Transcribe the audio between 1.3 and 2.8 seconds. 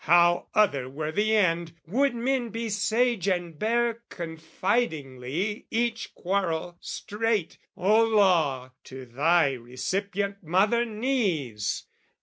end, would men be